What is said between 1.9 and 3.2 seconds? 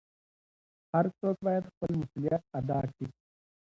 مسووليت ادا کړي.